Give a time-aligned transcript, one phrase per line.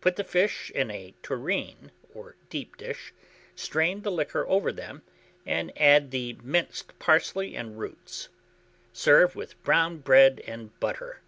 [0.00, 3.14] Put the fish in a tureen or deep dish,
[3.54, 5.02] strain the liquor over them,
[5.46, 8.28] and add the minced parsley and roots.
[8.92, 11.20] Serve with brown bread and butter.